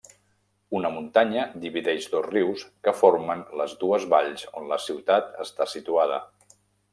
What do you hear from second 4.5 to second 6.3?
on la ciutat està situada.